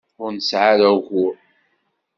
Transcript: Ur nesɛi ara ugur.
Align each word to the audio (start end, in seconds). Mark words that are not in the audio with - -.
Ur 0.23 0.29
nesɛi 0.33 0.67
ara 0.71 0.87
ugur. 0.97 1.35